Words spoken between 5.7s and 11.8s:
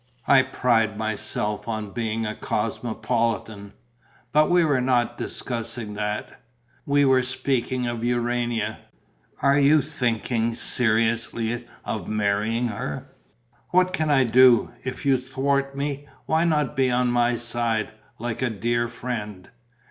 that, we were speaking of Urania. Are you thinking seriously